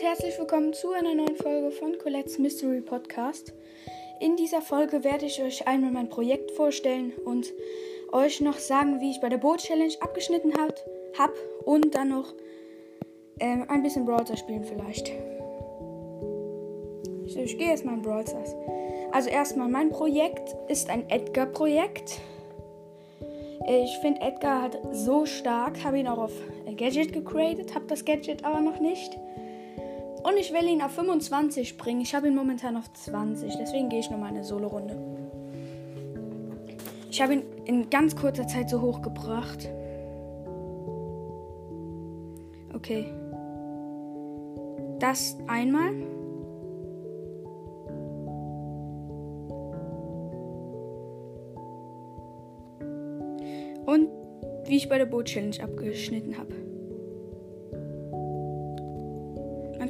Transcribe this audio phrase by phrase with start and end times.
[0.00, 3.52] und herzlich willkommen zu einer neuen Folge von Colette's Mystery Podcast.
[4.20, 7.52] In dieser Folge werde ich euch einmal mein Projekt vorstellen und
[8.12, 10.74] euch noch sagen, wie ich bei der Boot Challenge abgeschnitten habe
[11.18, 11.32] hab
[11.64, 12.32] und dann noch
[13.40, 15.12] ähm, ein bisschen Browser spielen vielleicht.
[17.26, 18.54] Ich, ich gehe jetzt mal in Brawl Stars.
[19.12, 22.20] Also erstmal, mein Projekt ist ein Edgar-Projekt.
[23.68, 26.32] Ich finde Edgar halt so stark, habe ihn auch auf
[26.76, 29.18] Gadget gegradet, habe das Gadget aber noch nicht.
[30.22, 32.00] Und ich will ihn auf 25 bringen.
[32.00, 34.96] Ich habe ihn momentan auf 20, deswegen gehe ich nochmal eine Solo-Runde.
[37.10, 39.68] Ich habe ihn in ganz kurzer Zeit so hoch gebracht.
[42.74, 43.06] Okay.
[44.98, 45.92] Das einmal.
[53.86, 54.08] Und
[54.66, 56.69] wie ich bei der Boot Challenge abgeschnitten habe.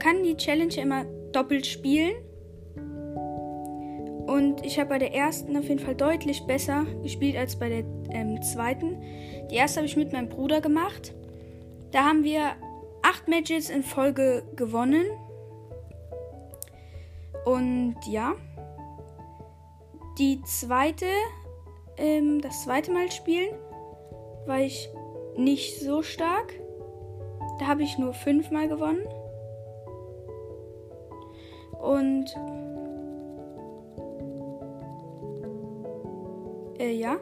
[0.00, 2.12] Kann die Challenge immer doppelt spielen.
[4.26, 7.84] Und ich habe bei der ersten auf jeden Fall deutlich besser gespielt als bei der
[8.10, 9.00] ähm, zweiten.
[9.50, 11.14] Die erste habe ich mit meinem Bruder gemacht.
[11.92, 12.52] Da haben wir
[13.02, 15.04] acht Matches in Folge gewonnen.
[17.44, 18.34] Und ja.
[20.18, 21.06] Die zweite,
[21.96, 23.54] ähm, das zweite Mal spielen
[24.46, 24.88] war ich
[25.36, 26.52] nicht so stark.
[27.58, 29.00] Da habe ich nur fünfmal gewonnen.
[31.80, 32.36] Und
[36.78, 37.16] äh, ja,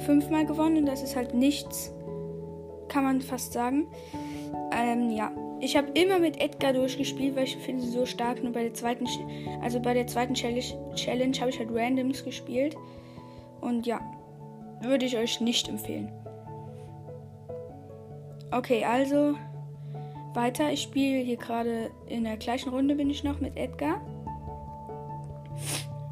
[0.00, 1.92] fünfmal gewonnen das ist halt nichts,
[2.88, 3.86] kann man fast sagen.
[4.72, 8.42] Ähm, ja, ich habe immer mit Edgar durchgespielt, weil ich finde sie so stark.
[8.42, 9.06] Nur bei der zweiten,
[9.62, 10.64] also bei der zweiten Challenge,
[10.94, 12.76] Challenge habe ich halt Randoms gespielt
[13.60, 14.00] und ja,
[14.80, 16.10] würde ich euch nicht empfehlen.
[18.50, 19.34] Okay, also
[20.34, 20.72] weiter.
[20.72, 24.00] Ich spiele hier gerade in der gleichen Runde bin ich noch mit Edgar.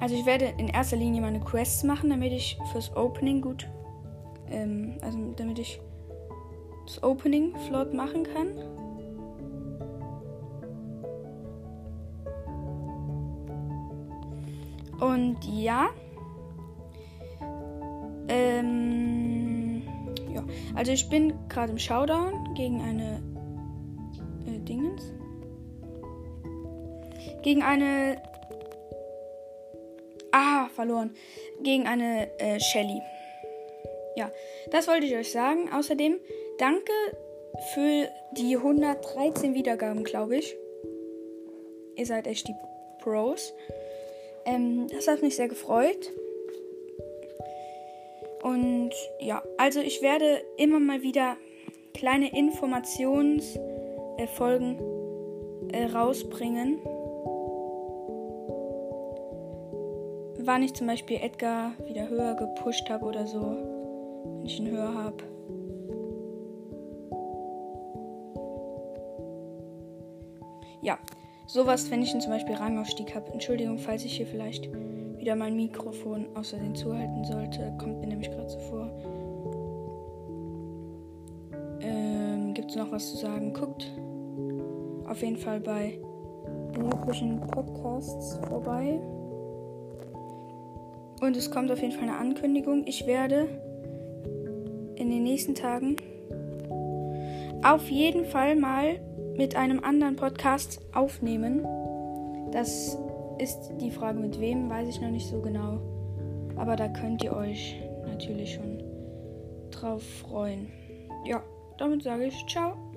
[0.00, 3.68] Also ich werde in erster Linie meine Quests machen, damit ich fürs Opening gut,
[4.50, 5.80] ähm, also damit ich
[6.84, 8.48] das Opening flott machen kann.
[15.00, 15.88] Und ja.
[18.28, 19.82] Ähm,
[20.32, 20.42] ja.
[20.74, 23.22] Also ich bin gerade im Showdown gegen eine
[24.64, 25.02] Dingens.
[27.42, 28.20] Gegen eine.
[30.32, 31.14] Ah, verloren.
[31.62, 33.00] Gegen eine äh, Shelly.
[34.16, 34.30] Ja,
[34.70, 35.70] das wollte ich euch sagen.
[35.72, 36.18] Außerdem
[36.58, 36.92] danke
[37.74, 40.56] für die 113 Wiedergaben, glaube ich.
[41.96, 42.54] Ihr seid echt die
[43.00, 43.54] Pros.
[44.44, 46.12] Ähm, das hat mich sehr gefreut.
[48.42, 51.36] Und ja, also ich werde immer mal wieder
[51.94, 53.73] kleine Informationsfolgen
[54.18, 56.78] äh, rausbringen.
[60.46, 63.40] Wann ich zum Beispiel Edgar wieder höher gepusht habe oder so.
[63.40, 65.16] Wenn ich ihn höher habe.
[70.82, 70.98] Ja,
[71.46, 73.32] sowas, wenn ich ihn zum Beispiel Rangaufstieg habe.
[73.32, 74.68] Entschuldigung, falls ich hier vielleicht
[75.16, 77.72] wieder mein Mikrofon außerdem zuhalten sollte.
[77.78, 78.43] Kommt mir nämlich gerade
[82.76, 83.52] noch was zu sagen?
[83.52, 83.90] Guckt
[85.06, 85.98] auf jeden Fall bei
[86.74, 89.00] den üblichen Podcasts vorbei.
[91.20, 92.84] Und es kommt auf jeden Fall eine Ankündigung.
[92.86, 93.46] Ich werde
[94.96, 95.96] in den nächsten Tagen
[97.62, 99.00] auf jeden Fall mal
[99.36, 101.66] mit einem anderen Podcast aufnehmen.
[102.52, 102.98] Das
[103.38, 105.80] ist die Frage mit wem, weiß ich noch nicht so genau.
[106.56, 108.82] Aber da könnt ihr euch natürlich schon
[109.70, 110.68] drauf freuen.
[111.24, 111.42] Ja,
[111.78, 112.93] damit sage ich ciao.